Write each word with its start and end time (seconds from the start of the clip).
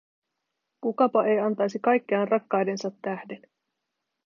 Kukapa 0.81 1.25
ei 1.25 1.39
antaisi 1.39 1.79
kaikkeaan 1.79 2.27
rakkaidensa 2.27 2.91
tähden? 3.01 3.41